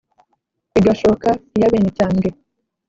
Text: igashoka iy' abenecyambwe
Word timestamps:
igashoka 0.79 1.29
iy' 1.57 1.65
abenecyambwe 1.67 2.27